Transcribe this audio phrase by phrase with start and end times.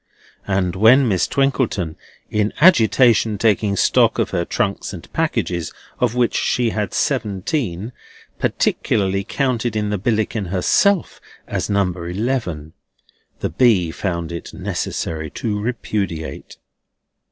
[0.47, 1.95] And when Miss Twinkleton,
[2.31, 7.93] in agitation taking stock of her trunks and packages, of which she had seventeen,
[8.39, 12.73] particularly counted in the Billickin herself as number eleven,
[13.41, 13.91] the B.
[13.91, 16.57] found it necessary to repudiate.